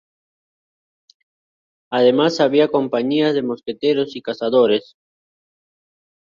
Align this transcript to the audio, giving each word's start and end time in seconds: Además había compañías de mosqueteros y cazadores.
Además 1.91 2.39
había 2.39 2.69
compañías 2.69 3.35
de 3.35 3.43
mosqueteros 3.43 4.15
y 4.15 4.23
cazadores. 4.23 4.95